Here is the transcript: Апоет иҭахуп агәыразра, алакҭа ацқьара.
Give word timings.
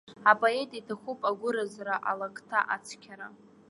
Апоет 0.31 0.71
иҭахуп 0.79 1.19
агәыразра, 1.29 1.95
алакҭа 2.09 2.59
ацқьара. 2.75 3.27